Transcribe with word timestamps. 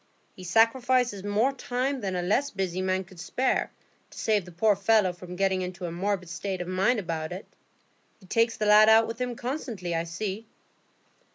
He 0.35 0.43
sacrifices 0.43 1.23
more 1.23 1.53
time 1.53 2.01
than 2.01 2.15
a 2.15 2.23
less 2.23 2.49
busy 2.49 2.81
man 2.81 3.03
could 3.03 3.19
spare, 3.19 3.69
to 4.09 4.17
save 4.17 4.45
the 4.45 4.51
poor 4.51 4.75
fellow 4.75 5.13
from 5.13 5.35
getting 5.35 5.61
into 5.61 5.85
a 5.85 5.91
morbid 5.91 6.27
state 6.27 6.59
of 6.59 6.67
mind 6.67 6.97
about 6.97 7.31
it. 7.31 7.45
He 8.19 8.25
takes 8.25 8.57
the 8.57 8.65
lad 8.65 8.89
out 8.89 9.05
with 9.05 9.21
him 9.21 9.35
constantly, 9.35 9.93
I 9.93 10.05
see." 10.05 10.47